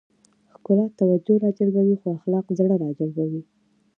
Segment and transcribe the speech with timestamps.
[0.53, 3.41] ښکلا توجه راجلبوي خو اخلاق زړه راجلبوي.